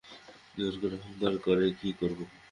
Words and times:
জোর 0.57 0.73
করে 0.81 0.95
অহংকার 0.99 1.33
করে 1.45 1.65
কী 1.79 1.89
করব? 1.99 2.19